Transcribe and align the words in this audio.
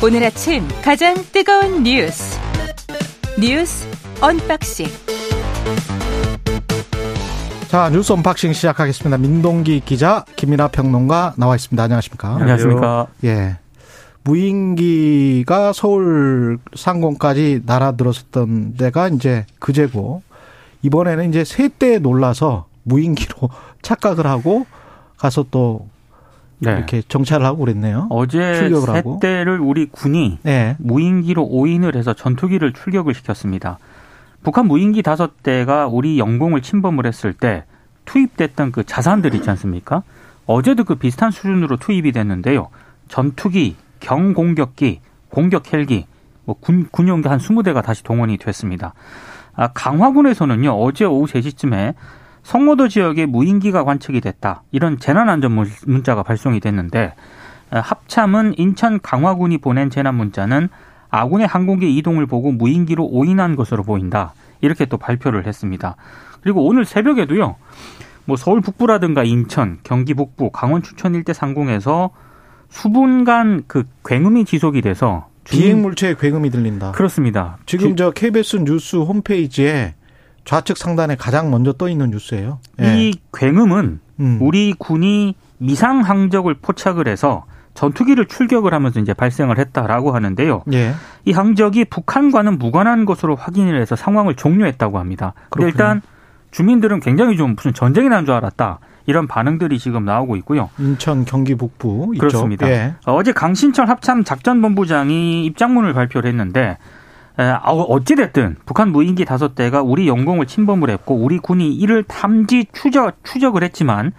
오늘 0.00 0.22
아침 0.22 0.62
가장 0.80 1.16
뜨거운 1.32 1.82
뉴스 1.82 2.38
뉴스 3.40 3.84
unboxing 4.20 4.86
자 7.66 7.90
뉴스 7.90 8.12
unboxing 8.12 8.52
시작하겠습니다. 8.52 9.18
민동기 9.18 9.80
기자 9.84 10.24
김민아 10.36 10.68
평론가 10.68 11.34
나와 11.36 11.56
있습니다. 11.56 11.82
안녕하십니까? 11.82 12.28
안녕하십니까? 12.36 13.08
예. 13.24 13.58
무인기가 14.22 15.72
서울 15.72 16.58
상공까지 16.76 17.62
날아들었었던 17.66 18.76
때가 18.76 19.08
이제 19.08 19.46
그제고 19.58 20.22
이번에는 20.82 21.28
이제 21.28 21.44
새떼에 21.44 21.98
놀라서 21.98 22.66
무인기로 22.84 23.50
착각을 23.82 24.26
하고 24.28 24.64
가서 25.16 25.44
또 25.50 25.88
네. 26.60 26.72
이렇게 26.72 27.02
정찰을 27.02 27.46
하고 27.46 27.58
그랬네요. 27.64 28.08
어제 28.10 28.70
세 28.70 29.02
대를 29.20 29.60
우리 29.60 29.86
군이 29.86 30.38
네. 30.42 30.76
무인기로 30.78 31.44
오인을 31.44 31.94
해서 31.94 32.14
전투기를 32.14 32.72
출격을 32.72 33.14
시켰습니다. 33.14 33.78
북한 34.42 34.66
무인기 34.66 35.02
다섯 35.02 35.42
대가 35.42 35.86
우리 35.86 36.18
영공을 36.18 36.62
침범을 36.62 37.06
했을 37.06 37.32
때 37.32 37.64
투입됐던 38.04 38.72
그 38.72 38.84
자산들 38.84 39.34
있지 39.34 39.50
않습니까? 39.50 40.02
어제도 40.46 40.84
그 40.84 40.94
비슷한 40.94 41.30
수준으로 41.30 41.76
투입이 41.76 42.12
됐는데요. 42.12 42.68
전투기, 43.08 43.76
경공격기, 44.00 45.00
공격 45.28 45.72
헬기, 45.72 46.06
뭐 46.44 46.56
군, 46.58 46.88
군용기 46.90 47.28
한 47.28 47.38
20대가 47.38 47.82
다시 47.82 48.02
동원이 48.02 48.38
됐습니다. 48.38 48.94
아, 49.54 49.68
강화군에서는요, 49.68 50.70
어제 50.70 51.04
오후 51.04 51.26
3시쯤에 51.26 51.94
성모도 52.48 52.88
지역에 52.88 53.26
무인기가 53.26 53.84
관측이 53.84 54.22
됐다. 54.22 54.62
이런 54.72 54.98
재난안전 54.98 55.52
문자가 55.84 56.22
발송이 56.22 56.60
됐는데, 56.60 57.12
아, 57.70 57.80
합참은 57.80 58.54
인천 58.56 59.02
강화군이 59.02 59.58
보낸 59.58 59.90
재난 59.90 60.14
문자는 60.14 60.70
아군의 61.10 61.46
항공기 61.46 61.94
이동을 61.98 62.24
보고 62.24 62.50
무인기로 62.50 63.04
오인한 63.04 63.54
것으로 63.54 63.82
보인다. 63.82 64.32
이렇게 64.62 64.86
또 64.86 64.96
발표를 64.96 65.46
했습니다. 65.46 65.96
그리고 66.40 66.64
오늘 66.66 66.86
새벽에도요, 66.86 67.56
뭐 68.24 68.36
서울 68.36 68.62
북부라든가 68.62 69.24
인천, 69.24 69.76
경기 69.82 70.14
북부, 70.14 70.50
강원 70.50 70.82
추천 70.82 71.14
일대 71.14 71.34
상공에서 71.34 72.12
수분간 72.70 73.64
그 73.66 73.84
굉음이 74.06 74.46
지속이 74.46 74.80
돼서 74.80 75.28
비행 75.44 75.82
물체에 75.82 76.14
굉음이 76.18 76.48
들린다. 76.48 76.92
그렇습니다. 76.92 77.58
지금 77.66 77.94
저 77.94 78.10
KBS 78.10 78.64
뉴스 78.64 78.96
홈페이지에 78.96 79.96
좌측 80.48 80.78
상단에 80.78 81.14
가장 81.16 81.50
먼저 81.50 81.74
떠 81.74 81.90
있는 81.90 82.10
뉴스예요. 82.10 82.58
예. 82.80 82.96
이 82.96 83.12
굉음은 83.34 84.00
음. 84.20 84.38
우리 84.40 84.72
군이 84.78 85.34
미상 85.58 86.00
항적을 86.00 86.54
포착을 86.62 87.06
해서 87.06 87.44
전투기를 87.74 88.24
출격을 88.24 88.72
하면서 88.72 88.98
이제 88.98 89.12
발생을 89.12 89.58
했다라고 89.58 90.12
하는데요. 90.12 90.62
예. 90.72 90.94
이 91.26 91.32
항적이 91.32 91.84
북한과는 91.84 92.58
무관한 92.58 93.04
것으로 93.04 93.36
확인을 93.36 93.78
해서 93.78 93.94
상황을 93.94 94.36
종료했다고 94.36 94.98
합니다. 94.98 95.34
그런데 95.50 95.70
일단 95.70 96.00
주민들은 96.50 97.00
굉장히 97.00 97.36
좀 97.36 97.54
무슨 97.54 97.74
전쟁이 97.74 98.08
난 98.08 98.24
줄 98.24 98.32
알았다. 98.32 98.78
이런 99.04 99.26
반응들이 99.26 99.78
지금 99.78 100.06
나오고 100.06 100.36
있고요. 100.36 100.70
인천 100.78 101.26
경기 101.26 101.54
북부 101.56 102.12
이쪽. 102.14 102.26
그렇습니다. 102.26 102.66
예. 102.70 102.94
어제 103.04 103.32
강신철 103.32 103.86
합참 103.90 104.24
작전본부장이 104.24 105.44
입장문을 105.44 105.92
발표를 105.92 106.30
했는데 106.30 106.78
어, 107.38 107.82
어찌됐든 107.82 108.56
북한 108.66 108.90
무인기 108.90 109.24
다섯 109.24 109.54
대가 109.54 109.80
우리 109.80 110.08
영공을 110.08 110.46
침범을 110.46 110.90
했고 110.90 111.14
우리 111.14 111.38
군이 111.38 111.72
이를 111.72 112.02
탐지 112.02 112.66
추적 112.72 113.22
추적을 113.24 113.62
했지만 113.62 114.12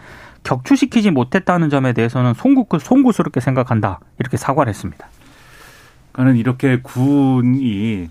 격추시키지 0.44 1.12
못했다는 1.12 1.70
점에 1.70 1.92
대해서는 1.92 2.34
송구 2.34 2.80
송구스럽게 2.80 3.42
생각한다 3.42 4.00
이렇게 4.20 4.38
사과를 4.38 4.70
했습니다. 4.70 5.08
그러니까 6.14 6.40
이렇게 6.40 6.80
군이 6.82 8.08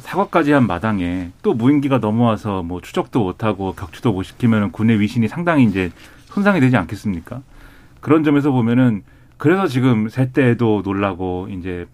사과까지 0.00 0.52
한 0.52 0.66
마당에 0.66 1.30
또 1.42 1.52
무인기가 1.52 1.98
넘어와서 1.98 2.62
뭐 2.62 2.80
추적도 2.80 3.22
못하고 3.24 3.74
격추도 3.74 4.12
못 4.12 4.22
시키면 4.22 4.72
군의 4.72 4.98
위신이 4.98 5.28
상당히 5.28 5.64
이제 5.64 5.90
손상이 6.24 6.60
되지 6.60 6.78
않겠습니까? 6.78 7.42
그런 8.00 8.24
점에서 8.24 8.50
보면은 8.50 9.02
그래서 9.36 9.66
지금 9.66 10.08
새때도 10.08 10.80
놀라고 10.84 11.48
이제 11.50 11.86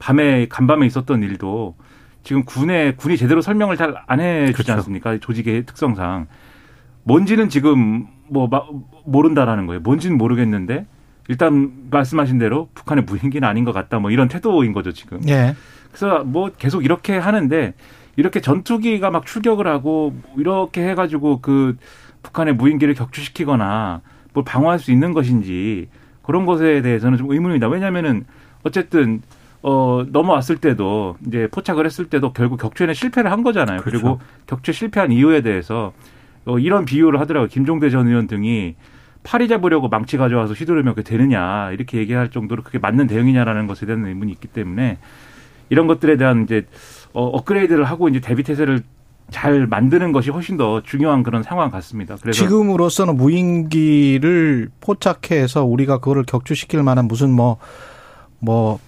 밤에 0.00 0.48
간밤에 0.48 0.86
있었던 0.86 1.22
일도 1.22 1.76
지금 2.24 2.44
군의 2.44 2.96
군이 2.96 3.16
제대로 3.16 3.40
설명을 3.40 3.76
잘 3.76 3.94
안 4.06 4.20
해주지 4.20 4.52
그렇죠. 4.54 4.72
않습니까? 4.72 5.18
조직의 5.18 5.66
특성상 5.66 6.26
뭔지는 7.04 7.48
지금 7.48 8.06
뭐 8.28 8.48
모른다라는 9.04 9.66
거예요. 9.66 9.80
뭔지는 9.80 10.16
모르겠는데 10.18 10.86
일단 11.28 11.72
말씀하신 11.90 12.38
대로 12.38 12.68
북한의 12.74 13.04
무인기는 13.04 13.46
아닌 13.46 13.64
것 13.64 13.72
같다. 13.72 13.98
뭐 13.98 14.10
이런 14.10 14.28
태도인 14.28 14.72
거죠 14.72 14.92
지금. 14.92 15.20
예. 15.28 15.54
그래서 15.88 16.24
뭐 16.24 16.50
계속 16.58 16.84
이렇게 16.84 17.16
하는데 17.16 17.74
이렇게 18.16 18.40
전투기가 18.40 19.10
막 19.10 19.26
출격을 19.26 19.66
하고 19.66 20.14
이렇게 20.36 20.86
해가지고 20.88 21.40
그 21.40 21.76
북한의 22.22 22.54
무인기를 22.54 22.94
격추시키거나 22.94 24.00
뭘 24.32 24.44
방어할 24.44 24.78
수 24.78 24.90
있는 24.92 25.12
것인지 25.12 25.88
그런 26.22 26.46
것에 26.46 26.80
대해서는 26.82 27.18
좀 27.18 27.30
의문입니다. 27.30 27.68
왜냐하면은 27.68 28.24
어쨌든 28.62 29.20
어 29.66 30.04
넘어왔을 30.06 30.58
때도 30.58 31.16
이제 31.26 31.48
포착을 31.50 31.86
했을 31.86 32.04
때도 32.10 32.34
결국 32.34 32.58
격추에는 32.58 32.92
실패를 32.92 33.32
한 33.32 33.42
거잖아요. 33.42 33.80
그렇죠. 33.80 33.98
그리고 33.98 34.20
격추 34.46 34.72
실패한 34.72 35.10
이유에 35.10 35.40
대해서 35.40 35.94
어 36.44 36.58
이런 36.58 36.84
비유를 36.84 37.18
하더라고요. 37.18 37.48
김종대 37.48 37.88
전 37.88 38.06
의원 38.06 38.26
등이 38.26 38.74
파리 39.22 39.48
잡으려고 39.48 39.88
망치 39.88 40.18
가져와서 40.18 40.52
휘두르면 40.52 40.94
그게 40.94 41.08
되느냐 41.08 41.70
이렇게 41.72 41.96
얘기할 41.96 42.30
정도로 42.30 42.62
그게 42.62 42.78
맞는 42.78 43.06
대응이냐라는 43.06 43.66
것에 43.66 43.86
대한 43.86 44.04
의문이 44.04 44.30
있기 44.32 44.48
때문에 44.48 44.98
이런 45.70 45.86
것들에 45.86 46.18
대한 46.18 46.44
이제 46.44 46.66
어, 47.14 47.24
업그레이드를 47.24 47.84
하고 47.84 48.10
이제 48.10 48.20
대비 48.20 48.42
태세를 48.42 48.82
잘 49.30 49.66
만드는 49.66 50.12
것이 50.12 50.28
훨씬 50.28 50.58
더 50.58 50.82
중요한 50.82 51.22
그런 51.22 51.42
상황 51.42 51.70
같습니다. 51.70 52.16
그래서 52.20 52.44
지금으로서는 52.44 53.16
무인기를 53.16 54.68
포착해서 54.80 55.64
우리가 55.64 56.00
그거를 56.00 56.24
격추시킬 56.24 56.82
만한 56.82 57.08
무슨 57.08 57.30
뭐뭐 57.30 58.78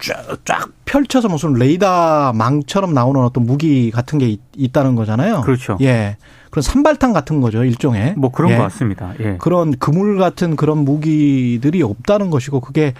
쫙, 0.00 0.38
쫙 0.44 0.68
펼쳐서 0.84 1.28
무슨 1.28 1.54
레이더 1.54 2.32
망처럼 2.34 2.94
나오는 2.94 3.20
어떤 3.22 3.44
무기 3.46 3.90
같은 3.90 4.18
게 4.18 4.36
있, 4.56 4.72
다는 4.72 4.94
거잖아요. 4.94 5.42
그렇죠. 5.42 5.78
예. 5.80 6.16
그런 6.50 6.62
산발탄 6.62 7.12
같은 7.12 7.40
거죠, 7.40 7.64
일종의. 7.64 8.14
뭐 8.16 8.30
그런 8.30 8.52
예. 8.52 8.56
것 8.56 8.62
같습니다. 8.64 9.12
예. 9.20 9.36
그런 9.38 9.72
그물 9.78 10.18
같은 10.18 10.56
그런 10.56 10.78
무기들이 10.78 11.82
없다는 11.82 12.30
것이고 12.30 12.60
그게 12.60 12.94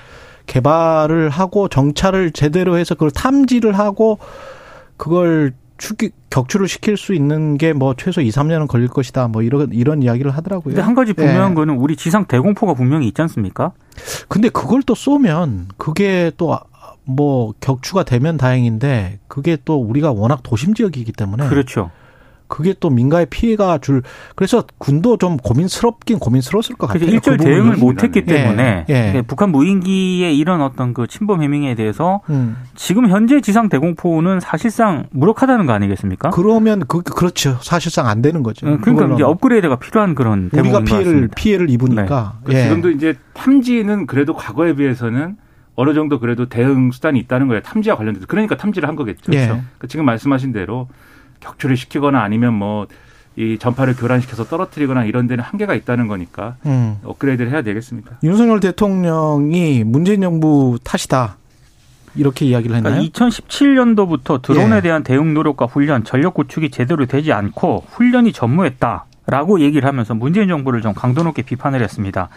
개발을 0.46 1.28
하고 1.28 1.68
정찰을 1.68 2.32
제대로 2.32 2.78
해서 2.78 2.94
그걸 2.94 3.10
탐지를 3.10 3.78
하고 3.78 4.18
그걸 4.96 5.52
추기, 5.76 6.10
격추를 6.30 6.66
시킬 6.66 6.96
수 6.96 7.14
있는 7.14 7.56
게 7.56 7.72
뭐 7.72 7.94
최소 7.96 8.20
2, 8.20 8.30
3년은 8.30 8.66
걸릴 8.66 8.88
것이다. 8.88 9.28
뭐 9.28 9.42
이런 9.42 9.70
이런 9.72 10.02
이야기를 10.02 10.30
하더라고요. 10.32 10.74
근데 10.74 10.80
한 10.80 10.94
가지 10.94 11.12
분명한 11.12 11.52
예. 11.52 11.54
거는 11.54 11.76
우리 11.76 11.94
지상 11.96 12.24
대공포가 12.24 12.74
분명히 12.74 13.06
있지 13.06 13.22
않습니까? 13.22 13.72
근데 14.28 14.48
그걸 14.48 14.82
또 14.82 14.94
쏘면 14.94 15.68
그게 15.76 16.32
또 16.36 16.58
뭐 17.08 17.54
격추가 17.60 18.02
되면 18.02 18.36
다행인데 18.36 19.18
그게 19.28 19.56
또 19.64 19.80
우리가 19.80 20.12
워낙 20.12 20.42
도심 20.42 20.74
지역이기 20.74 21.12
때문에 21.12 21.48
그렇죠. 21.48 21.90
그게 22.48 22.74
또 22.78 22.90
민가에 22.90 23.26
피해가 23.26 23.78
줄 23.78 24.02
그래서 24.34 24.64
군도 24.78 25.16
좀 25.16 25.36
고민스럽긴 25.38 26.18
고민스러웠을 26.18 26.76
것 26.76 26.86
같아요. 26.86 27.08
일절 27.10 27.38
그 27.38 27.44
대응을 27.44 27.76
못했기 27.76 28.24
때문에 28.24 28.86
예, 28.90 29.12
예. 29.16 29.22
북한 29.22 29.50
무인기의 29.50 30.36
이런 30.36 30.60
어떤 30.60 30.92
그 30.92 31.06
침범 31.06 31.42
해밍에 31.42 31.74
대해서 31.74 32.20
음. 32.28 32.56
지금 32.74 33.08
현재 33.08 33.40
지상 33.40 33.68
대공포는 33.68 34.40
사실상 34.40 35.06
무력하다는 35.10 35.66
거 35.66 35.72
아니겠습니까? 35.72 36.30
그러면 36.30 36.84
그 36.88 37.02
그렇죠. 37.02 37.58
사실상 37.62 38.06
안 38.06 38.20
되는 38.20 38.42
거죠. 38.42 38.66
어, 38.66 38.78
그러니까 38.80 39.14
이제 39.14 39.22
업그레이드가 39.22 39.76
필요한 39.76 40.14
그런 40.14 40.50
우리가 40.52 40.80
피해를 40.80 41.28
피해를 41.34 41.70
입으니까 41.70 42.38
네. 42.46 42.54
예. 42.54 42.62
지금도 42.64 42.90
이제 42.90 43.14
탐지는 43.34 44.06
그래도 44.06 44.34
과거에 44.34 44.74
비해서는 44.74 45.36
어느 45.80 45.94
정도 45.94 46.18
그래도 46.18 46.48
대응 46.48 46.90
수단이 46.90 47.18
있다는 47.20 47.46
거예요. 47.48 47.62
탐지와 47.62 47.96
관련돼서 47.96 48.26
그러니까 48.26 48.56
탐지를 48.56 48.88
한 48.88 48.96
거겠죠. 48.96 49.30
그렇죠. 49.30 49.46
그러니까 49.46 49.86
지금 49.88 50.04
말씀하신 50.04 50.52
대로 50.52 50.88
격추를 51.40 51.76
시키거나 51.76 52.20
아니면 52.20 52.54
뭐 52.54 52.86
이 53.38 53.56
전파를 53.56 53.94
교란시켜서 53.94 54.42
떨어뜨리거나 54.44 55.04
이런 55.04 55.28
데는 55.28 55.44
한계가 55.44 55.74
있다는 55.74 56.08
거니까 56.08 56.56
음. 56.66 56.96
업그레이드를 57.04 57.52
해야 57.52 57.62
되겠습니다. 57.62 58.18
윤석열 58.24 58.58
대통령이 58.58 59.84
문재인 59.84 60.22
정부 60.22 60.76
탓이다. 60.82 61.36
이렇게 62.16 62.46
이야기를 62.46 62.74
했나요? 62.74 62.94
그러니까 62.94 63.26
2017년도부터 63.26 64.42
드론에 64.42 64.78
예. 64.78 64.80
대한 64.80 65.04
대응 65.04 65.34
노력과 65.34 65.66
훈련, 65.66 66.02
전력 66.02 66.34
구축이 66.34 66.70
제대로 66.70 67.06
되지 67.06 67.32
않고 67.32 67.84
훈련이 67.88 68.32
전무했다라고 68.32 69.60
얘기를 69.60 69.86
하면서 69.86 70.14
문재인 70.14 70.48
정부를 70.48 70.82
좀 70.82 70.92
강도 70.92 71.22
높게 71.22 71.42
비판을 71.42 71.80
했습니다. 71.80 72.30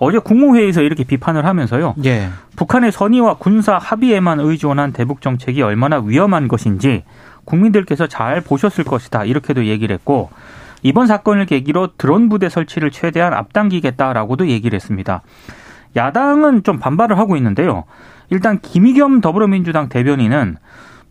어제 0.00 0.18
국무회의에서 0.18 0.80
이렇게 0.80 1.04
비판을 1.04 1.44
하면서요. 1.44 1.94
예. 2.06 2.30
북한의 2.56 2.90
선의와 2.90 3.34
군사 3.34 3.76
합의에만 3.76 4.40
의존한 4.40 4.92
대북 4.92 5.20
정책이 5.20 5.60
얼마나 5.62 6.00
위험한 6.00 6.48
것인지 6.48 7.04
국민들께서 7.44 8.06
잘 8.06 8.40
보셨을 8.40 8.84
것이다. 8.84 9.24
이렇게도 9.24 9.66
얘기를 9.66 9.94
했고 9.94 10.30
이번 10.82 11.06
사건을 11.06 11.44
계기로 11.44 11.96
드론 11.98 12.30
부대 12.30 12.48
설치를 12.48 12.90
최대한 12.90 13.34
앞당기겠다라고도 13.34 14.48
얘기를 14.48 14.74
했습니다. 14.74 15.20
야당은 15.94 16.62
좀 16.62 16.78
반발을 16.78 17.18
하고 17.18 17.36
있는데요. 17.36 17.84
일단 18.30 18.58
김의겸 18.60 19.20
더불어민주당 19.20 19.90
대변인은 19.90 20.56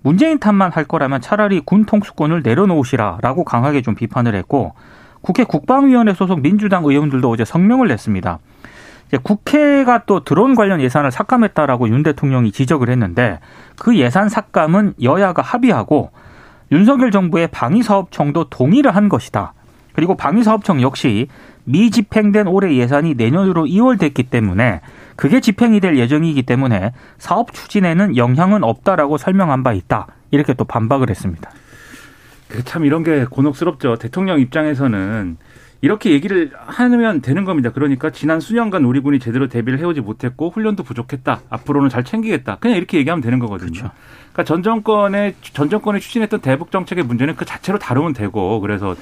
문재인 0.01 0.39
탓만 0.39 0.71
할 0.71 0.86
거라면 0.86 1.21
차라리 1.21 1.59
군 1.59 1.86
통수권을 1.86 2.41
내려놓으시라라고 2.41 3.44
강하게 3.44 3.83
좀 3.83 3.94
비판을 3.94 4.33
했고 4.33 4.74
국회 5.21 5.44
국방위원회 5.44 6.13
소속 6.15 6.41
민주당 6.41 6.86
의원들도 6.86 7.30
어제 7.30 7.45
성명을 7.45 7.88
냈습니다. 7.89 8.39
국회가 9.17 10.03
또 10.06 10.23
드론 10.23 10.56
관련 10.56 10.81
예산을 10.81 11.11
삭감했다라고 11.11 11.89
윤 11.89 12.03
대통령이 12.03 12.51
지적을 12.51 12.89
했는데 12.89 13.39
그 13.77 13.97
예산 13.97 14.29
삭감은 14.29 14.94
여야가 15.01 15.41
합의하고 15.41 16.11
윤석열 16.71 17.11
정부의 17.11 17.47
방위사업청도 17.47 18.50
동의를 18.50 18.95
한 18.95 19.09
것이다. 19.09 19.53
그리고 19.94 20.15
방위사업청 20.15 20.81
역시 20.81 21.27
미집행된 21.65 22.47
올해 22.47 22.75
예산이 22.75 23.15
내년으로 23.15 23.65
2월 23.65 24.00
됐기 24.00 24.23
때문에 24.23 24.81
그게 25.15 25.39
집행이 25.39 25.79
될 25.79 25.97
예정이기 25.97 26.44
때문에 26.44 26.94
사업 27.17 27.53
추진에는 27.53 28.15
영향은 28.15 28.63
없다라고 28.63 29.17
설명한 29.17 29.63
바 29.63 29.73
있다. 29.73 30.07
이렇게 30.31 30.53
또 30.53 30.63
반박을 30.63 31.09
했습니다. 31.09 31.50
참 32.65 32.85
이런 32.85 33.03
게 33.03 33.25
곤혹스럽죠. 33.25 33.97
대통령 33.97 34.39
입장에서는 34.39 35.38
이렇게 35.81 36.11
얘기를 36.11 36.51
하면 36.53 37.21
되는 37.21 37.45
겁니다. 37.45 37.71
그러니까 37.71 38.09
지난 38.09 38.39
수년간 38.39 38.83
우리 38.83 38.99
군이 38.99 39.19
제대로 39.19 39.47
대비를 39.47 39.79
해오지 39.79 40.01
못했고 40.01 40.49
훈련도 40.49 40.83
부족했다. 40.83 41.41
앞으로는 41.49 41.89
잘 41.89 42.03
챙기겠다. 42.03 42.57
그냥 42.59 42.77
이렇게 42.77 42.97
얘기하면 42.97 43.21
되는 43.21 43.39
거거든요. 43.39 43.71
그렇죠. 43.71 43.91
그러니까 44.33 44.43
전 44.43 44.61
정권의 44.61 45.35
전 45.41 45.69
정권이 45.69 46.01
추진했던 46.01 46.41
대북 46.41 46.71
정책의 46.71 47.05
문제는 47.05 47.35
그 47.35 47.45
자체로 47.45 47.79
다루면 47.79 48.13
되고 48.13 48.59
그래서 48.59 48.95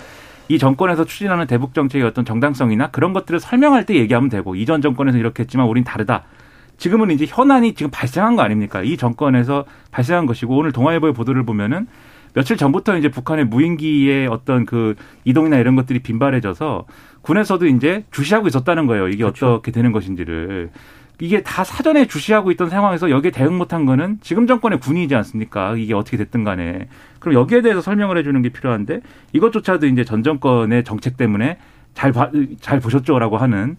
이 0.50 0.60
정권에서 0.60 1.06
추진하는 1.06 1.48
대북 1.48 1.74
정책의 1.74 2.06
어떤 2.08 2.26
정당성이나 2.26 2.92
그런 2.92 3.12
것들을 3.12 3.40
설명할 3.40 3.86
때 3.86 3.96
얘기하면 3.96 4.30
되고 4.30 4.56
이전 4.56 4.82
정권에서 4.82 5.18
이렇게 5.18 5.44
했지만 5.44 5.68
우린 5.68 5.84
다르다. 5.84 6.24
지금은 6.78 7.10
이제 7.10 7.26
현안이 7.28 7.74
지금 7.74 7.90
발생한 7.90 8.36
거 8.36 8.44
아닙니까? 8.44 8.84
이 8.84 8.98
정권에서 8.98 9.66
발생한 9.92 10.28
것이고 10.28 10.56
오늘 10.56 10.72
동아일보의 10.72 11.14
보도를 11.14 11.44
보면은 11.44 11.88
며칠 12.34 12.58
전부터 12.58 12.98
이제 12.98 13.10
북한의 13.10 13.46
무인기의 13.46 14.28
어떤 14.28 14.66
그 14.66 14.96
이동이나 15.26 15.58
이런 15.58 15.76
것들이 15.76 16.00
빈발해져서 16.00 16.86
군에서도 17.22 17.68
이제 17.68 18.06
주시하고 18.12 18.48
있었다는 18.48 18.88
거예요. 18.88 19.08
이게 19.08 19.24
그렇죠. 19.24 19.56
어떻게 19.56 19.72
되는 19.72 19.92
것인지를. 19.92 20.70
이게 21.20 21.42
다 21.42 21.64
사전에 21.64 22.06
주시하고 22.06 22.52
있던 22.52 22.70
상황에서 22.70 23.10
여기에 23.10 23.32
대응 23.32 23.58
못한 23.58 23.86
거는 23.86 24.20
지금 24.22 24.46
정권의 24.46 24.80
군이지 24.80 25.16
않습니까? 25.16 25.76
이게 25.76 25.94
어떻게 25.96 26.16
됐든 26.16 26.44
간에. 26.44 26.88
그럼 27.20 27.34
여기에 27.34 27.62
대해서 27.62 27.82
설명을 27.82 28.18
해주는 28.18 28.40
게 28.44 28.50
필요한데 28.50 29.02
이것조차도 29.34 29.88
이제 29.88 30.04
전 30.04 30.22
정권의 30.22 30.84
정책 30.84 31.18
때문에 31.18 31.58
잘, 31.96 32.12
봐, 32.12 32.30
잘 32.62 32.80
보셨죠라고 32.80 33.38
하는 33.38 33.78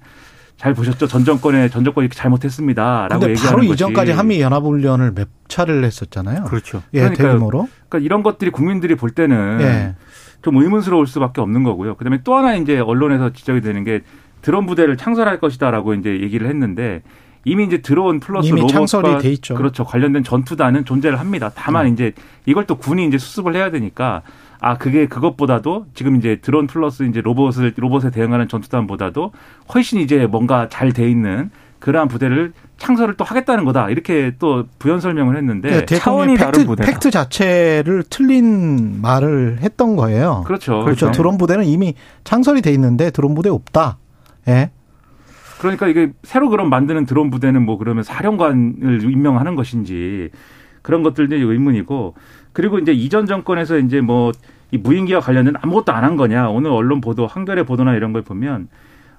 잘 0.58 0.74
보셨죠? 0.74 1.06
전 1.06 1.24
정권의 1.24 1.70
전 1.70 1.84
정권이 1.84 2.08
잘못했습니다라고 2.08 3.30
얘기하는 3.30 3.60
바로 3.60 3.72
이전까지 3.72 4.10
한미 4.10 4.40
연합 4.40 4.64
훈련을 4.64 5.12
몇 5.14 5.28
차를 5.46 5.84
했었잖아요. 5.84 6.44
그렇죠. 6.44 6.82
예, 6.94 7.00
그러니까, 7.00 7.22
대규모로. 7.22 7.68
그러니까 7.88 7.98
이런 8.04 8.24
것들이 8.24 8.50
국민들이 8.50 8.96
볼 8.96 9.10
때는 9.10 9.58
예. 9.60 9.94
좀 10.42 10.56
의문스러울 10.56 11.06
수밖에 11.06 11.40
없는 11.40 11.62
거고요. 11.62 11.94
그다음에 11.94 12.22
또 12.24 12.34
하나 12.34 12.56
이제 12.56 12.80
언론에서 12.80 13.32
지적이 13.32 13.60
되는 13.60 13.84
게 13.84 14.02
드론 14.42 14.66
부대를 14.66 14.96
창설할 14.96 15.38
것이다라고 15.38 15.94
이제 15.94 16.20
얘기를 16.20 16.48
했는데 16.48 17.02
이미 17.44 17.64
이제 17.64 17.78
드론 17.78 18.18
플러스 18.18 18.48
이미 18.48 18.60
로봇과 18.60 19.18
돼 19.18 19.30
있죠. 19.30 19.54
그렇죠 19.54 19.84
관련된 19.84 20.24
전투단은 20.24 20.84
존재를 20.84 21.20
합니다. 21.20 21.52
다만 21.54 21.86
음. 21.86 21.92
이제 21.92 22.12
이걸 22.46 22.66
또 22.66 22.76
군이 22.76 23.06
이제 23.06 23.16
수습을 23.16 23.54
해야 23.54 23.70
되니까 23.70 24.22
아 24.60 24.76
그게 24.76 25.06
그것보다도 25.06 25.86
지금 25.94 26.16
이제 26.16 26.38
드론 26.42 26.66
플러스 26.66 27.04
이제 27.04 27.20
로봇을 27.20 27.74
로봇에 27.76 28.10
대응하는 28.10 28.48
전투단보다도 28.48 29.32
훨씬 29.72 30.00
이제 30.00 30.26
뭔가 30.26 30.68
잘 30.68 30.92
돼 30.92 31.08
있는 31.08 31.50
그러한 31.78 32.08
부대를 32.08 32.52
창설을 32.76 33.14
또 33.14 33.24
하겠다는 33.24 33.64
거다 33.64 33.90
이렇게 33.90 34.32
또 34.38 34.64
부연 34.78 35.00
설명을 35.00 35.36
했는데 35.36 35.86
네, 35.86 35.98
차원이 35.98 36.34
팩트, 36.34 36.44
다른 36.44 36.66
부대 36.66 36.84
팩트 36.84 37.10
자체를 37.10 38.04
틀린 38.10 39.00
말을 39.00 39.58
했던 39.60 39.94
거예요. 39.94 40.42
그렇죠. 40.46 40.82
그렇죠. 40.82 41.06
그렇죠. 41.06 41.10
드론 41.12 41.38
부대는 41.38 41.64
이미 41.64 41.94
창설이 42.24 42.62
돼 42.62 42.72
있는데 42.72 43.10
드론 43.10 43.34
부대 43.34 43.48
없다. 43.48 43.98
예. 44.48 44.70
그러니까 45.60 45.88
이게 45.88 46.12
새로 46.22 46.48
그럼 46.48 46.70
만드는 46.70 47.04
드론 47.04 47.30
부대는 47.30 47.64
뭐 47.64 47.78
그러면 47.78 48.02
사령관을 48.04 49.02
임명하는 49.04 49.54
것인지 49.54 50.30
그런 50.82 51.02
것들도 51.02 51.34
의문이고 51.34 52.14
그리고 52.58 52.78
이제 52.80 52.92
이전 52.92 53.26
정권에서 53.26 53.78
이제 53.78 54.00
뭐 54.00 54.32
이 54.70 54.78
무인기와 54.78 55.20
관련된 55.20 55.54
아무것도 55.60 55.92
안 55.92 56.04
한 56.04 56.16
거냐. 56.16 56.48
오늘 56.48 56.70
언론 56.70 57.00
보도, 57.00 57.26
한겨레 57.26 57.64
보도나 57.64 57.94
이런 57.94 58.12
걸 58.12 58.22
보면 58.22 58.68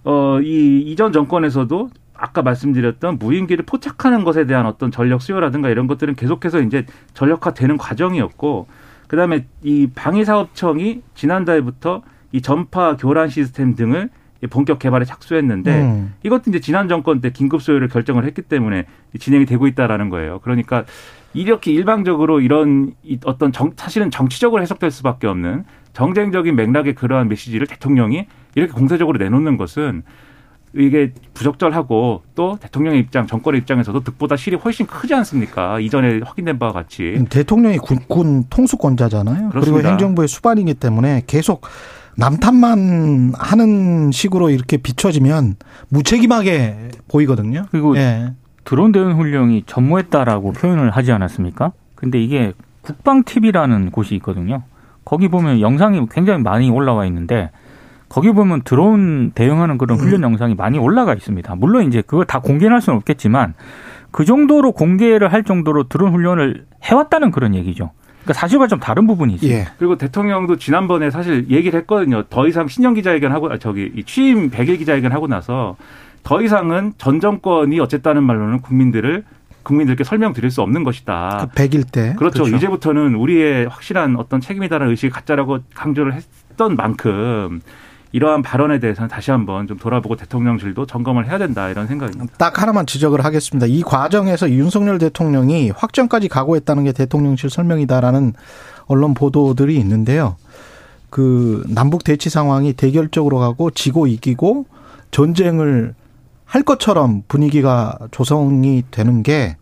어, 0.04 0.40
이 0.42 0.80
이전 0.80 1.12
정권에서도 1.12 1.90
아까 2.16 2.42
말씀드렸던 2.42 3.18
무인기를 3.20 3.66
포착하는 3.66 4.24
것에 4.24 4.46
대한 4.46 4.66
어떤 4.66 4.92
전력 4.92 5.22
수요라든가 5.22 5.70
이런 5.70 5.88
것들은 5.88 6.16
계속해서 6.16 6.62
이제 6.62 6.86
전력화되는 7.14 7.78
과정이었고 7.78 8.68
그다음에 9.08 9.46
이 9.64 9.88
방위사업청이 9.94 11.02
지난달부터 11.16 12.02
이 12.32 12.42
전파 12.42 12.96
교란 12.96 13.30
시스템 13.30 13.76
등을 13.76 14.10
본격 14.50 14.80
개발에 14.80 15.06
착수했는데 15.06 15.82
음. 15.82 16.14
이것도 16.24 16.44
이제 16.48 16.60
지난 16.60 16.88
정권 16.88 17.22
때 17.22 17.32
긴급 17.32 17.62
소요를 17.62 17.88
결정을 17.88 18.26
했기 18.26 18.42
때문에 18.42 18.86
진행이 19.20 19.46
되고 19.46 19.68
있다라는 19.68 20.10
거예요. 20.10 20.40
그러니까 20.44 20.86
이렇게 21.34 21.72
일방적으로 21.72 22.42
이런 22.42 22.94
어떤 23.26 23.52
정, 23.52 23.72
사실은 23.76 24.10
정치적으로 24.12 24.62
해석될 24.62 24.92
수밖에 24.92 25.28
없는 25.28 25.66
정쟁적인 25.94 26.56
맥락의 26.56 26.96
그러한 26.96 27.28
메시지를 27.28 27.68
대통령이 27.68 28.26
이렇게 28.56 28.74
공세적으로 28.74 29.18
내놓는 29.18 29.58
것은 29.58 30.04
이게 30.76 31.14
부적절하고 31.34 32.24
또 32.36 32.58
대통령의 32.62 33.00
입장, 33.00 33.26
정권의 33.26 33.60
입장에서도 33.62 34.04
득보다 34.04 34.36
실이 34.36 34.56
훨씬 34.56 34.86
크지 34.86 35.14
않습니까? 35.16 35.80
이전에 35.80 36.20
확인된 36.24 36.60
바와 36.60 36.74
같이. 36.74 37.16
음, 37.18 37.26
대통령이 37.26 37.80
군군 37.80 38.46
통수권자잖아요. 38.50 39.50
그렇습니다. 39.50 39.62
그리고 39.62 39.90
행정부의 39.90 40.28
수반이기 40.28 40.76
때문에 40.76 41.24
계속 41.26 41.66
남탓만 42.18 43.34
하는 43.36 44.12
식으로 44.12 44.50
이렇게 44.50 44.78
비춰지면 44.78 45.56
무책임하게 45.90 46.90
보이거든요. 47.08 47.66
그리고 47.72 47.98
예. 47.98 48.34
드론 48.70 48.92
대응 48.92 49.18
훈령이 49.18 49.64
전무했다라고 49.66 50.54
표현을 50.54 50.92
하지 50.92 51.12
않았습니까? 51.12 51.72
근데 51.96 52.22
이게 52.22 52.54
국방 52.82 53.24
TV라는 53.24 53.90
곳이 53.90 54.14
있거든요. 54.18 54.62
거기 55.04 55.28
보면 55.28 55.60
영상이 55.60 56.06
굉장히 56.12 56.44
많이 56.44 56.70
올라와 56.70 57.08
있는데 57.08 57.50
거기 58.10 58.32
보면 58.32 58.62
드론 58.62 59.32
대응하는 59.34 59.80
그런 59.80 59.98
음. 59.98 60.04
훈련 60.04 60.22
영상이 60.22 60.54
많이 60.54 60.78
올라가 60.78 61.16
있습니다. 61.16 61.56
물론 61.56 61.88
이제 61.88 62.04
그걸 62.04 62.26
다 62.26 62.42
공개할 62.42 62.80
수는 62.80 62.98
없겠지만 62.98 63.56
그 64.12 64.24
정도로 64.24 64.74
공개를 64.74 65.34
할 65.34 65.44
정도로 65.44 65.90
드론 65.90 66.14
훈련을 66.14 66.68
해왔다는 66.84 67.32
그런 67.32 67.56
얘기죠. 67.56 67.90
그러니까 68.24 68.34
사실과 68.34 68.68
좀 68.68 68.80
다른 68.80 69.08
부분이 69.08 69.36
있어요. 69.36 69.52
예. 69.52 69.68
그리고 69.78 69.98
대통령도 69.98 70.58
지난번에 70.58 71.10
사실 71.10 71.50
얘기를 71.50 71.80
했거든요. 71.82 72.24
더 72.24 72.48
이상 72.48 72.68
신년 72.68 72.94
기자회견 72.94 73.32
하고 73.32 73.52
아, 73.52 73.58
저기 73.58 74.04
취임 74.06 74.50
100일 74.50 74.78
기자회견 74.80 75.12
하고 75.12 75.28
나서 75.28 75.78
더 76.24 76.42
이상은 76.42 76.94
전 76.98 77.20
정권이 77.20 77.80
어쨌다는 77.80 78.24
말로는 78.24 78.62
국민들을 78.62 79.24
국민들께 79.64 80.04
설명드릴 80.04 80.52
수 80.52 80.62
없는 80.62 80.84
것이다. 80.84 81.50
그 81.54 81.56
100일 81.56 81.92
때. 81.92 82.16
그렇죠. 82.18 82.44
그렇죠. 82.44 82.56
이제부터는 82.56 83.16
우리의 83.16 83.68
확실한 83.68 84.16
어떤 84.18 84.42
책임이다라는 84.42 84.92
의식이 84.92 85.12
가짜라고 85.12 85.60
강조를 85.74 86.14
했던 86.14 86.76
만큼 86.76 87.62
이러한 88.12 88.42
발언에 88.42 88.80
대해서는 88.80 89.08
다시 89.08 89.30
한번 89.32 89.68
좀 89.68 89.78
돌아보고 89.78 90.16
대통령실도 90.16 90.86
점검을 90.88 91.28
해야 91.28 91.38
된다 91.38 91.70
이런 91.70 91.88
생각입니다. 91.88 92.34
딱 92.38 92.62
하나만 92.62 92.86
지적을 92.86 93.24
하겠습니다. 93.24 93.68
이 93.68 93.82
과정에서 93.84 94.50
윤석열 94.50 94.98
대통령이 94.98 95.70
확정까지 95.72 96.28
각오했다는 96.28 96.86
게 96.86 96.92
대통령실 96.92 97.50
설명이다라는 97.50 98.34
언론 98.88 99.14
보도들이 99.14 99.78
있는데요. 99.78 100.38
그 101.12 101.64
남북 101.68 102.04
대치 102.04 102.30
상황이 102.30 102.74
대결적으로 102.74 103.38
가고 103.40 103.70
지고 103.72 104.08
이기고 104.08 104.66
전쟁을 105.12 105.94
할 106.46 106.64
것처럼 106.64 107.24
분위기가 107.28 107.98
조성이 108.10 108.84
되는 108.90 109.22
게 109.22 109.56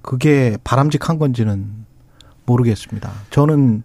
그게 0.00 0.56
바람직한 0.62 1.18
건지는 1.18 1.66
모르겠습니다. 2.46 3.10
저는 3.30 3.82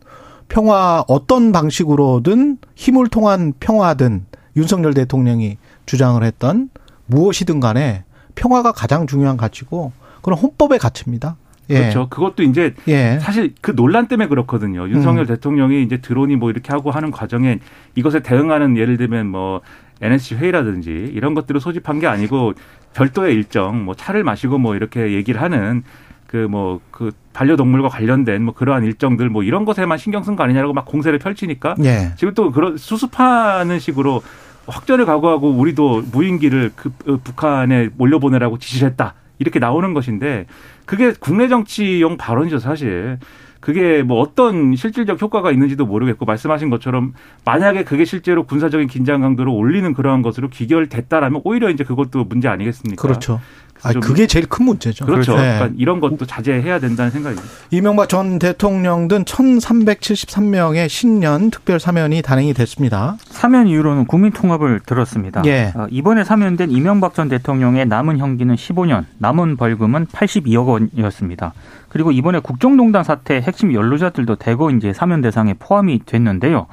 평화 0.49 1.03
어떤 1.07 1.51
방식으로든 1.51 2.57
힘을 2.75 3.07
통한 3.07 3.53
평화든 3.59 4.25
윤석열 4.55 4.93
대통령이 4.93 5.57
주장을 5.85 6.21
했던 6.23 6.69
무엇이든 7.05 7.59
간에 7.59 8.03
평화가 8.35 8.71
가장 8.71 9.07
중요한 9.07 9.37
가치고 9.37 9.91
그런 10.21 10.39
헌법의 10.39 10.79
가치입니다. 10.79 11.37
예. 11.69 11.79
그렇죠. 11.79 12.07
그것도 12.09 12.43
이제 12.43 12.73
예. 12.87 13.19
사실 13.21 13.53
그 13.61 13.75
논란 13.75 14.07
때문에 14.07 14.27
그렇거든요. 14.29 14.89
윤석열 14.89 15.25
음. 15.25 15.27
대통령이 15.27 15.83
이제 15.83 15.97
드론이 15.97 16.37
뭐 16.37 16.49
이렇게 16.49 16.71
하고 16.71 16.91
하는 16.91 17.11
과정에 17.11 17.59
이것에 17.95 18.21
대응하는 18.21 18.77
예를 18.77 18.97
들면 18.97 19.27
뭐 19.27 19.61
NSC 20.01 20.35
회의라든지 20.35 20.89
이런 21.13 21.33
것들을 21.33 21.59
소집한 21.59 21.99
게 21.99 22.07
아니고 22.07 22.53
별도의 22.93 23.35
일정, 23.35 23.83
뭐 23.83 23.95
차를 23.95 24.23
마시고 24.23 24.57
뭐 24.57 24.75
이렇게 24.75 25.13
얘기를 25.13 25.41
하는 25.41 25.83
그 26.27 26.37
뭐그 26.37 26.81
그 26.91 27.11
반려동물과 27.33 27.89
관련된 27.89 28.43
뭐 28.43 28.53
그러한 28.53 28.83
일정들 28.83 29.29
뭐 29.29 29.43
이런 29.43 29.65
것에만 29.65 29.97
신경 29.97 30.23
쓴 30.23 30.35
거 30.35 30.43
아니냐라고 30.43 30.73
막 30.73 30.85
공세를 30.85 31.19
펼치니까 31.19 31.75
예. 31.83 32.13
지금 32.17 32.33
또 32.33 32.51
그런 32.51 32.77
수습하는 32.77 33.79
식으로 33.79 34.21
확전을 34.67 35.05
각오하고 35.05 35.51
우리도 35.51 36.03
무인기를 36.11 36.71
그 36.75 36.91
어, 37.07 37.17
북한에 37.23 37.89
몰려보내라고 37.95 38.57
지시를 38.59 38.89
했다. 38.89 39.13
이렇게 39.39 39.59
나오는 39.59 39.93
것인데 39.93 40.45
그게 40.85 41.13
국내 41.19 41.47
정치용 41.47 42.17
발언이죠, 42.17 42.59
사실. 42.59 43.19
그게 43.59 44.03
뭐 44.03 44.19
어떤 44.19 44.75
실질적 44.75 45.21
효과가 45.21 45.51
있는지도 45.51 45.85
모르겠고 45.85 46.25
말씀하신 46.25 46.69
것처럼 46.69 47.13
만약에 47.43 47.83
그게 47.83 48.05
실제로 48.05 48.45
군사적인 48.45 48.87
긴장 48.87 49.21
강도를 49.21 49.51
올리는 49.51 49.93
그러한 49.93 50.21
것으로 50.21 50.49
귀결됐다라면 50.49 51.41
오히려 51.43 51.69
이제 51.69 51.83
그것도 51.83 52.25
문제 52.25 52.47
아니겠습니까? 52.47 53.01
그렇죠. 53.01 53.41
아, 53.83 53.93
그게 53.93 54.27
제일 54.27 54.47
큰 54.47 54.65
문제죠. 54.65 55.05
그렇죠. 55.05 55.35
네. 55.35 55.55
그러니까 55.55 55.69
이런 55.77 55.99
것도 55.99 56.25
자제해야 56.25 56.79
된다는 56.79 57.11
생각입니다. 57.11 57.47
이명박 57.71 58.09
전 58.09 58.39
대통령 58.39 59.07
등 59.07 59.23
1,373명의 59.23 60.89
신년 60.89 61.51
특별 61.51 61.79
사면이 61.79 62.21
단행이 62.21 62.53
됐습니다. 62.53 63.17
사면 63.25 63.67
이후로는 63.67 64.05
국민 64.05 64.31
통합을 64.31 64.81
들었습니다. 64.85 65.43
예. 65.45 65.73
어, 65.75 65.87
이번에 65.89 66.23
사면된 66.23 66.71
이명박 66.71 67.13
전 67.13 67.29
대통령의 67.29 67.85
남은 67.85 68.17
형기는 68.17 68.55
15년, 68.55 69.05
남은 69.19 69.57
벌금은 69.57 70.07
82억 70.07 70.67
원이었습니다. 70.67 71.53
그리고 71.89 72.11
이번에 72.11 72.39
국정농단 72.39 73.03
사태 73.03 73.35
핵심 73.35 73.73
연루자들도 73.73 74.35
대거 74.35 74.71
이제 74.71 74.93
사면 74.93 75.21
대상에 75.21 75.53
포함이 75.53 76.01
됐는데요. 76.05 76.67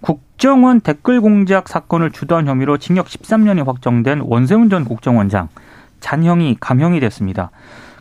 국정원 0.00 0.80
댓글 0.80 1.20
공작 1.20 1.68
사건을 1.68 2.10
주도한 2.10 2.46
혐의로 2.46 2.78
징역 2.78 3.06
13년이 3.06 3.64
확정된 3.64 4.20
원세훈 4.20 4.70
전 4.70 4.84
국정원장 4.84 5.48
잔형이 6.00 6.56
감형이 6.60 7.00
됐습니다. 7.00 7.50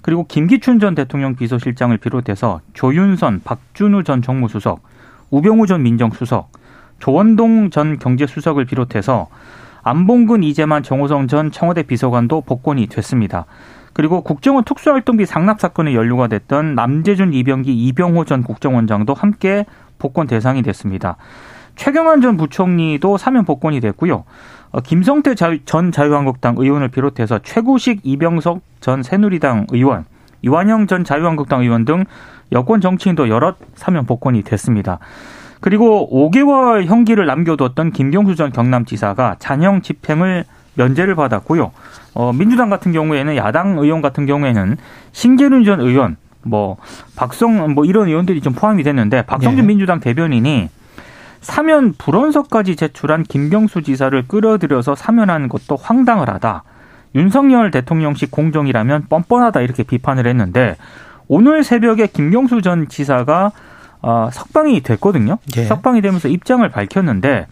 그리고 0.01 0.25
김기춘 0.25 0.79
전 0.79 0.95
대통령 0.95 1.35
비서실장을 1.35 1.95
비롯해서 1.97 2.61
조윤선, 2.73 3.41
박준우 3.43 4.03
전 4.03 4.21
정무수석, 4.21 4.81
우병우 5.29 5.67
전 5.67 5.83
민정수석, 5.83 6.51
조원동 6.99 7.69
전 7.69 7.99
경제수석을 7.99 8.65
비롯해서 8.65 9.27
안봉근, 9.83 10.43
이재만, 10.43 10.83
정호성 10.83 11.27
전 11.27 11.51
청와대 11.51 11.83
비서관도 11.83 12.41
복권이 12.41 12.87
됐습니다. 12.87 13.45
그리고 13.93 14.21
국정원 14.21 14.63
특수활동비 14.63 15.25
상납 15.25 15.59
사건에 15.59 15.93
연루가 15.93 16.27
됐던 16.27 16.75
남재준, 16.75 17.33
이병기, 17.33 17.73
이병호 17.87 18.25
전 18.25 18.43
국정원장도 18.43 19.13
함께 19.13 19.65
복권 19.97 20.27
대상이 20.27 20.61
됐습니다. 20.61 21.17
최경환 21.79 22.19
전 22.19 22.35
부총리도 22.35 23.17
사면 23.17 23.45
복권이 23.45 23.79
됐고요. 23.79 24.25
어, 24.71 24.81
김성태 24.81 25.35
전 25.63 25.91
자유한국당 25.93 26.55
의원을 26.57 26.89
비롯해서 26.89 27.39
최고식 27.41 28.01
이병석 28.03 28.59
전 28.81 29.01
새누리당 29.01 29.67
의원, 29.71 30.03
이완영 30.41 30.87
전 30.87 31.05
자유한국당 31.05 31.61
의원 31.61 31.85
등 31.85 32.03
여권 32.51 32.81
정치인도 32.81 33.29
여럿 33.29 33.55
사면 33.75 34.05
복권이 34.05 34.43
됐습니다. 34.43 34.99
그리고 35.61 36.09
5개월 36.11 36.83
형기를 36.83 37.25
남겨뒀던 37.25 37.93
김경수 37.93 38.35
전 38.35 38.51
경남지사가 38.51 39.37
잔형 39.39 39.81
집행을 39.81 40.43
면제를 40.75 41.15
받았고요. 41.15 41.71
어, 42.13 42.33
민주당 42.33 42.69
같은 42.69 42.91
경우에는 42.91 43.37
야당 43.37 43.77
의원 43.79 44.01
같은 44.01 44.25
경우에는 44.25 44.75
신계륜 45.13 45.63
전 45.63 45.79
의원, 45.79 46.17
뭐 46.43 46.75
박성 47.15 47.73
뭐 47.73 47.85
이런 47.85 48.09
의원들이 48.09 48.41
좀 48.41 48.51
포함이 48.51 48.83
됐는데 48.83 49.21
박성준 49.21 49.61
네. 49.61 49.67
민주당 49.67 50.01
대변인이 50.01 50.67
사면 51.41 51.93
불원서까지 51.97 52.75
제출한 52.75 53.23
김경수 53.23 53.81
지사를 53.81 54.27
끌어들여서 54.27 54.95
사면한 54.95 55.49
것도 55.49 55.75
황당을 55.75 56.29
하다. 56.29 56.63
윤석열 57.15 57.71
대통령식 57.71 58.31
공정이라면 58.31 59.05
뻔뻔하다 59.09 59.61
이렇게 59.61 59.83
비판을 59.83 60.27
했는데 60.27 60.75
오늘 61.27 61.63
새벽에 61.63 62.07
김경수 62.07 62.61
전 62.61 62.87
지사가 62.87 63.51
어, 64.01 64.29
석방이 64.31 64.81
됐거든요. 64.81 65.37
예. 65.57 65.65
석방이 65.65 66.01
되면서 66.01 66.27
입장을 66.27 66.67
밝혔는데 66.69 67.47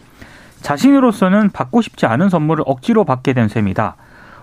자신으로서는 0.62 1.50
받고 1.50 1.82
싶지 1.82 2.06
않은 2.06 2.28
선물을 2.28 2.64
억지로 2.66 3.04
받게 3.04 3.32
된 3.32 3.48
셈이다. 3.48 3.96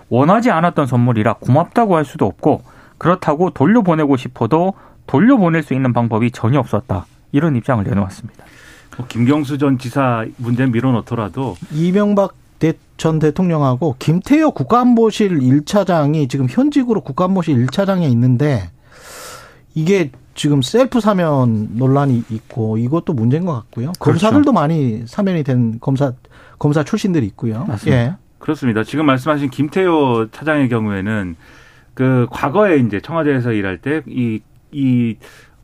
원하지 0.09 0.51
않았던 0.51 0.85
선물이라 0.85 1.33
고맙다고 1.33 1.95
할 1.95 2.05
수도 2.05 2.25
없고 2.25 2.63
그렇다고 2.97 3.49
돌려보내고 3.49 4.17
싶어도 4.17 4.73
돌려보낼 5.07 5.63
수 5.63 5.73
있는 5.73 5.93
방법이 5.93 6.31
전혀 6.31 6.59
없었다. 6.59 7.05
이런 7.31 7.55
입장을 7.55 7.83
내놓았습니다. 7.83 8.45
뭐 8.97 9.07
김경수 9.07 9.57
전 9.57 9.77
지사 9.77 10.25
문제 10.37 10.65
밀어넣더라도 10.65 11.57
이명박 11.71 12.35
전 12.97 13.19
대통령하고 13.19 13.97
김태효 13.99 14.51
국가안보실 14.51 15.39
1차장이 15.39 16.29
지금 16.29 16.47
현직으로 16.49 17.01
국가안보실 17.01 17.65
1차장에 17.65 18.09
있는데 18.11 18.69
이게 19.73 20.11
지금 20.33 20.61
셀프 20.61 21.01
사면 21.01 21.71
논란이 21.73 22.23
있고 22.29 22.77
이것도 22.77 23.11
문제인 23.11 23.45
것 23.45 23.53
같고요. 23.53 23.91
그렇죠. 23.99 24.27
검사들도 24.27 24.53
많이 24.53 25.03
사면이 25.05 25.43
된 25.43 25.79
검사 25.81 26.13
검사 26.57 26.83
출신들이 26.85 27.25
있고요. 27.27 27.65
맞습니다. 27.65 28.01
예. 28.01 28.15
그렇습니다. 28.39 28.85
지금 28.85 29.05
말씀하신 29.07 29.49
김태효 29.49 30.27
차장의 30.31 30.69
경우에는 30.69 31.35
그 31.93 32.27
과거에 32.31 32.77
이제 32.77 33.01
청와대에서 33.01 33.51
일할 33.51 33.77
때 33.79 34.01
이 34.07 34.39
이 34.75 35.15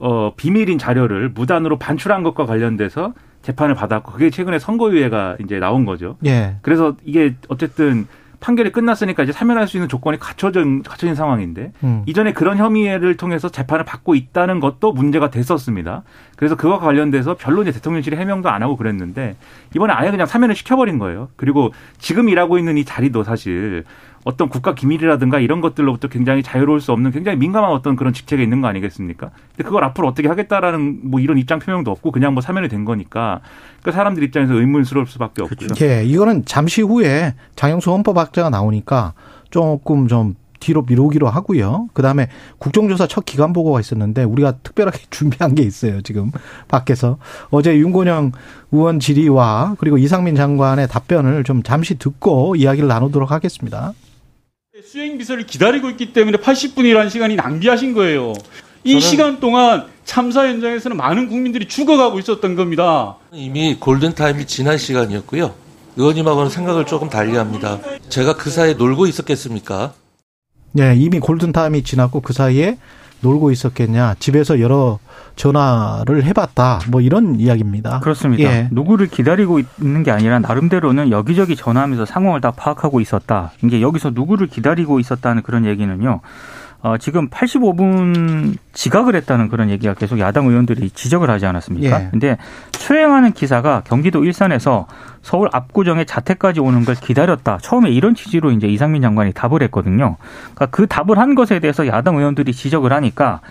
어, 0.02 0.34
비밀인 0.36 0.80
자료를 0.80 1.30
무단으로 1.30 1.78
반출한 1.78 2.24
것과 2.24 2.48
관련돼서 2.48 3.14
재판을 3.44 3.76
받았고 3.76 4.12
그게 4.12 4.32
최근에 4.32 4.58
선고유예가 4.58 5.38
이제 5.44 5.60
나온 5.60 5.86
거죠. 5.86 6.18
예. 6.26 6.56
그래서 6.62 6.96
이게 7.04 7.36
어쨌든 7.48 8.08
판결이 8.40 8.72
끝났으니까 8.72 9.22
이제 9.22 9.32
사면할 9.32 9.68
수 9.68 9.78
있는 9.78 9.88
조건이 9.88 10.18
갖춰진 10.18 10.82
갖춰진 10.82 11.14
상황인데 11.14 11.72
음. 11.84 12.02
이전에 12.08 12.34
그런 12.34 12.58
혐의를 12.58 13.16
통해서 13.16 13.50
재판을 13.50 13.86
받고 13.86 14.16
있다는 14.16 14.60
것도 14.60 14.92
문제가 14.92 15.30
됐었습니다. 15.30 16.02
그래서 16.36 16.56
그와 16.56 16.80
관련돼서 16.80 17.36
별로 17.36 17.62
이제 17.62 17.72
대통령실이 17.72 18.16
해명도 18.18 18.50
안 18.50 18.64
하고 18.64 18.76
그랬는데 18.78 19.36
이번에 19.76 19.94
아예 19.94 20.10
그냥 20.10 20.26
사면을 20.26 20.56
시켜버린 20.56 20.98
거예요. 20.98 21.30
그리고 21.36 21.72
지금 22.00 22.30
일하고 22.30 22.58
있는 22.58 22.80
이 22.80 22.84
자리도 22.84 23.24
사실 23.24 23.84
어떤 24.24 24.50
국가 24.50 24.76
기밀이라든가 24.76 25.40
이런 25.40 25.62
것들로부터 25.62 26.08
굉장히 26.08 26.44
자유로울 26.44 26.80
수 26.82 26.92
없는 26.92 27.12
굉장히 27.12 27.38
민감한 27.38 27.72
어떤 27.72 27.96
그런 27.96 28.14
직책에 28.14 28.42
있는 28.44 28.62
거 28.62 28.68
아니겠습니까? 28.68 29.32
근데 29.56 29.64
그걸 29.64 29.84
앞으로 29.84 30.08
어떻게 30.08 30.28
하겠다라는 30.28 31.10
뭐 31.10 31.20
이런 31.20 31.38
입장 31.38 31.60
표명도 31.60 31.92
없고 31.92 32.12
그냥 32.12 32.34
뭐 32.34 32.42
사면이 32.42 32.70
된 32.70 32.86
거니까 32.86 33.42
그 33.82 33.92
사람들 33.92 34.24
입장에서 34.24 34.54
의문스러울 34.54 35.08
수밖에 35.08 35.42
없고요. 35.44 35.70
예, 35.82 36.04
이거는 36.04 36.46
잠시 36.46 36.82
후에 36.82 37.34
장영수 37.56 37.92
헌법학자가 37.92 38.50
나오니까 38.50 39.14
조금 39.50 40.08
좀 40.08 40.36
뒤로 40.62 40.84
미루기로 40.84 41.28
하고요. 41.28 41.90
그다음에 41.94 42.30
국정조사 42.60 43.08
첫 43.08 43.26
기간 43.26 43.52
보고가 43.52 43.82
있었는데 43.82 44.24
우리가 44.24 44.54
특별하게 44.64 45.00
준비한 45.10 45.56
게 45.56 45.64
있어요. 45.64 46.02
지금 46.02 46.32
밖에서 46.70 47.18
어제 47.50 47.76
윤건영 47.76 48.32
의원 48.72 49.00
질의와 49.00 49.76
그리고 49.80 49.98
이상민 49.98 50.36
장관의 50.36 50.88
답변을 50.88 51.44
좀 51.44 51.64
잠시 51.64 51.98
듣고 51.98 52.56
이야기를 52.56 52.88
나누도록 52.88 53.32
하겠습니다. 53.32 53.94
수행 54.92 55.18
비서를 55.18 55.46
기다리고 55.46 55.90
있기 55.92 56.12
때문에 56.12 56.38
80분이라는 56.40 57.10
시간이 57.10 57.38
낭비하신 57.38 57.94
거예요. 57.94 58.34
이 58.84 59.00
시간 59.00 59.40
동안 59.40 59.88
참사 60.04 60.46
현장에서는 60.46 60.98
많은 60.98 61.30
국민들이 61.30 61.66
죽어가고 61.66 62.20
있었던 62.20 62.56
겁니다. 62.58 63.16
이미 63.32 63.76
골든타임이 63.76 64.48
지난 64.48 64.78
시간이었고요. 64.78 65.56
의원님하고는 65.96 66.50
생각을 66.50 66.86
조금 66.86 67.08
달리합니다. 67.08 67.80
제가 68.10 68.36
그 68.36 68.50
사이에 68.50 68.74
놀고 68.74 69.08
있었겠습니까? 69.08 69.94
네, 70.74 70.94
이미 70.98 71.22
골든타임이 71.22 71.84
지났고 71.84 72.20
그 72.20 72.34
사이에 72.34 72.78
놀고 73.22 73.52
있었겠냐. 73.52 74.16
집에서 74.20 74.60
여러 74.60 75.00
전화를 75.36 76.24
해봤다. 76.26 76.82
뭐 76.90 77.02
이런 77.02 77.40
이야기입니다. 77.40 78.00
그렇습니다. 78.00 78.44
예. 78.44 78.68
누구를 78.72 79.08
기다리고 79.08 79.60
있는 79.82 80.04
게 80.04 80.12
아니라 80.12 80.40
나름대로는 80.40 81.12
여기저기 81.12 81.56
전화하면서 81.56 82.06
상황을 82.06 82.42
다 82.42 82.52
파악하고 82.52 83.00
있었다. 83.00 83.52
이게 83.64 83.82
여기서 83.82 84.12
누구를 84.14 84.48
기다리고 84.48 85.00
있었다는 85.00 85.44
그런 85.44 85.66
얘기는요. 85.66 86.22
어, 86.84 86.98
지금 86.98 87.30
85분 87.30 88.58
지각을 88.74 89.16
했다는 89.16 89.50
그런 89.50 89.70
얘기가 89.70 89.94
계속 89.94 90.20
야당 90.20 90.48
의원들이 90.48 90.90
지적을 90.90 91.30
하지 91.30 91.46
않았습니까? 91.46 92.02
예. 92.04 92.08
근데 92.10 92.38
수행하는 92.74 93.34
기사가 93.34 93.82
경기도 93.86 94.24
일산에서 94.24 94.88
서울 95.22 95.50
압구정에 95.52 96.06
자택까지 96.06 96.60
오는 96.60 96.84
걸 96.84 96.96
기다렸다. 96.96 97.60
처음에 97.62 97.92
이런 97.92 98.16
취지로 98.16 98.52
이제 98.52 98.68
이상민 98.68 99.02
장관이 99.04 99.34
답을 99.34 99.62
했거든요. 99.64 100.18
그러니까 100.56 100.66
그 100.68 100.88
답을 100.88 101.20
한 101.20 101.36
것에 101.36 101.60
대해서 101.60 101.86
야당 101.86 102.18
의원들이 102.18 102.52
지적을 102.54 102.92
하니까 102.94 103.42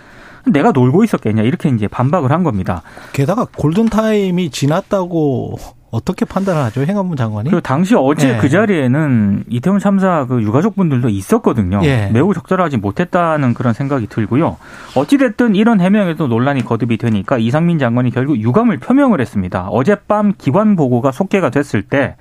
내가 0.45 0.71
놀고 0.71 1.03
있었겠냐 1.03 1.43
이렇게 1.43 1.69
이제 1.69 1.87
반박을 1.87 2.31
한 2.31 2.43
겁니다. 2.43 2.81
게다가 3.13 3.45
골든 3.55 3.89
타임이 3.89 4.49
지났다고 4.49 5.57
어떻게 5.91 6.23
판단을 6.23 6.61
하죠 6.63 6.83
행안부 6.83 7.17
장관이? 7.17 7.51
그 7.51 7.61
당시 7.61 7.95
어제 7.95 8.35
예. 8.35 8.37
그 8.37 8.47
자리에는 8.49 9.43
이태원 9.49 9.79
참사 9.79 10.25
그 10.25 10.41
유가족분들도 10.41 11.09
있었거든요. 11.09 11.81
예. 11.83 12.09
매우 12.13 12.33
적절하지 12.33 12.77
못했다는 12.77 13.53
그런 13.53 13.73
생각이 13.73 14.07
들고요. 14.07 14.57
어찌 14.95 15.17
됐든 15.17 15.55
이런 15.55 15.81
해명에도 15.81 16.27
논란이 16.27 16.63
거듭이 16.63 16.97
되니까 16.97 17.37
이상민 17.37 17.77
장관이 17.77 18.11
결국 18.11 18.37
유감을 18.37 18.77
표명을 18.77 19.19
했습니다. 19.19 19.67
어젯밤 19.67 20.33
기관 20.37 20.77
보고가 20.77 21.11
속개가 21.11 21.49
됐을 21.49 21.81
때 21.81 22.15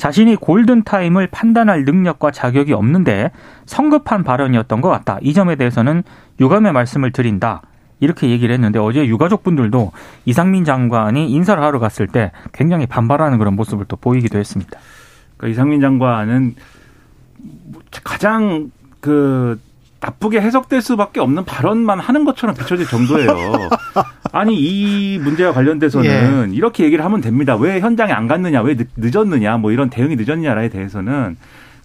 자신이 0.00 0.36
골든타임을 0.36 1.26
판단할 1.26 1.84
능력과 1.84 2.30
자격이 2.30 2.72
없는데 2.72 3.32
성급한 3.66 4.24
발언이었던 4.24 4.80
것 4.80 4.88
같다. 4.88 5.18
이 5.20 5.34
점에 5.34 5.56
대해서는 5.56 6.04
유감의 6.40 6.72
말씀을 6.72 7.12
드린다. 7.12 7.60
이렇게 8.00 8.30
얘기를 8.30 8.54
했는데 8.54 8.78
어제 8.78 9.06
유가족분들도 9.06 9.92
이상민 10.24 10.64
장관이 10.64 11.30
인사를 11.30 11.62
하러 11.62 11.78
갔을 11.78 12.06
때 12.06 12.32
굉장히 12.54 12.86
반발하는 12.86 13.36
그런 13.36 13.54
모습을 13.56 13.84
또 13.88 13.96
보이기도 13.96 14.38
했습니다. 14.38 14.70
그러니까 15.36 15.52
이상민 15.52 15.82
장관은 15.82 16.54
가장 18.02 18.70
그 19.00 19.60
나쁘게 20.00 20.40
해석될 20.40 20.80
수밖에 20.80 21.20
없는 21.20 21.44
발언만 21.44 22.00
하는 22.00 22.24
것처럼 22.24 22.56
비춰질 22.56 22.86
정도예요. 22.86 23.28
아니 24.32 24.54
이 24.58 25.18
문제와 25.18 25.52
관련돼서는 25.52 26.50
예. 26.52 26.56
이렇게 26.56 26.84
얘기를 26.84 27.04
하면 27.04 27.20
됩니다. 27.20 27.56
왜 27.56 27.80
현장에 27.80 28.12
안 28.12 28.28
갔느냐, 28.28 28.62
왜 28.62 28.76
늦 28.76 29.16
었느냐, 29.16 29.56
뭐 29.56 29.72
이런 29.72 29.90
대응이 29.90 30.16
늦었냐에 30.16 30.68
대해서는 30.68 31.36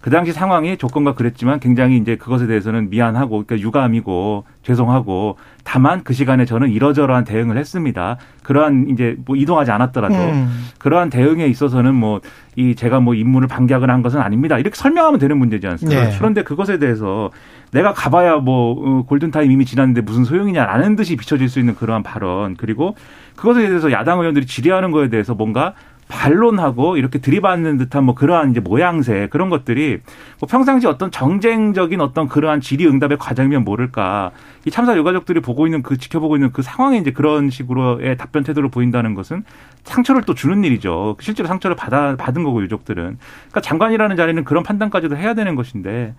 그 0.05 0.12
당시 0.12 0.33
상황이 0.33 0.77
조건과 0.77 1.15
그랬지만 1.15 1.59
굉장히 1.59 1.97
이제 1.97 2.15
그것에 2.15 2.45
대해서는 2.45 2.91
미안하고 2.91 3.43
그러니까 3.43 3.57
유감이고 3.57 4.43
죄송하고 4.62 5.38
다만 5.63 6.03
그 6.03 6.13
시간에 6.13 6.45
저는 6.45 6.69
이러저러한 6.69 7.24
대응을 7.24 7.57
했습니다. 7.57 8.17
그러한 8.43 8.85
이제 8.89 9.17
뭐 9.25 9.35
이동하지 9.35 9.71
않았더라도 9.71 10.13
음. 10.13 10.67
그러한 10.77 11.09
대응에 11.09 11.47
있어서는 11.47 11.95
뭐 11.95 12.21
이 12.57 12.74
제가 12.74 13.01
뭐 13.01 13.15
임무를 13.15 13.47
반격을 13.50 13.89
한 13.89 14.01
것은 14.01 14.21
아닙니다. 14.21 14.57
이렇게 14.57 14.75
설명하면 14.75 15.19
되는 15.19 15.38
문제지 15.38 15.67
않습니까? 15.67 16.05
네. 16.05 16.15
그런데 16.17 16.41
그것에 16.43 16.79
대해서 16.79 17.29
내가 17.71 17.93
가봐야 17.93 18.38
뭐 18.38 19.00
어, 19.00 19.03
골든타임 19.03 19.51
이미 19.51 19.65
지났는데 19.65 20.01
무슨 20.01 20.24
소용이냐라는 20.24 20.95
듯이 20.95 21.17
비춰질 21.17 21.50
수 21.50 21.59
있는 21.59 21.75
그러한 21.75 22.03
발언 22.03 22.55
그리고 22.55 22.95
그것에 23.35 23.67
대해서 23.67 23.91
야당 23.91 24.19
의원들이 24.19 24.45
질의하는 24.45 24.91
거에 24.91 25.09
대해서 25.09 25.35
뭔가 25.35 25.74
반론하고 26.07 26.97
이렇게 26.97 27.19
들이받는 27.19 27.77
듯한 27.77 28.03
뭐 28.03 28.15
그러한 28.15 28.51
이제 28.51 28.59
모양새 28.59 29.27
그런 29.31 29.50
것들이 29.50 30.01
뭐 30.39 30.47
평상시 30.47 30.85
어떤 30.88 31.09
정쟁적인 31.09 32.00
어떤 32.00 32.27
그러한 32.27 32.62
질의응답의 32.62 33.17
과정이면 33.17 33.63
모를까. 33.63 34.31
이 34.65 34.71
참사 34.71 34.95
유가족들이 34.95 35.39
보고 35.39 35.67
있는 35.67 35.81
그 35.81 35.97
지켜보고 35.97 36.35
있는 36.35 36.51
그 36.51 36.62
상황에 36.62 36.97
이제 36.97 37.12
그런 37.12 37.50
식으로의 37.50 38.17
답변 38.17 38.43
태도를 38.43 38.69
보인다는 38.69 39.15
것은 39.15 39.43
상처를 39.83 40.24
또 40.24 40.33
주는 40.33 40.63
일이죠. 40.63 41.15
실제로 41.19 41.47
상처를 41.47 41.75
받아 41.75 42.15
받은 42.15 42.43
거고 42.43 42.62
유족들은. 42.62 43.03
그러니까 43.03 43.62
장관이라는 43.62 44.15
자리는 44.15 44.43
그런 44.43 44.63
판단까지도 44.63 45.17
해야 45.17 45.33
되는 45.33 45.55
것인데 45.55 46.13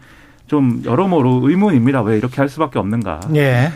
좀 0.46 0.82
여러모로 0.84 1.48
의문입니다. 1.48 2.02
왜 2.02 2.16
이렇게 2.16 2.36
할 2.36 2.48
수밖에 2.48 2.78
없는가. 2.78 3.20
예 3.34 3.70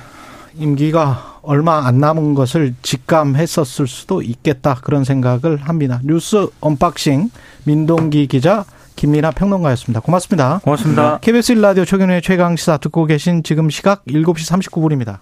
임기가 0.58 1.40
얼마 1.42 1.86
안 1.86 1.98
남은 1.98 2.34
것을 2.34 2.74
직감했었을 2.82 3.86
수도 3.86 4.22
있겠다 4.22 4.74
그런 4.74 5.04
생각을 5.04 5.56
합니다. 5.56 6.00
뉴스 6.04 6.48
unboxing 6.60 7.30
민동기 7.64 8.26
기자 8.26 8.64
김민아 8.96 9.30
평론가였습니다. 9.30 10.00
고맙습니다. 10.00 10.60
고맙습니다. 10.62 11.18
KBS 11.20 11.54
1라디오 11.54 11.86
최경의 11.86 12.20
최강 12.20 12.56
시사 12.56 12.76
듣고 12.76 13.06
계신 13.06 13.42
지금 13.42 13.70
시각 13.70 14.04
7시 14.04 14.70
39분입니다. 14.70 15.18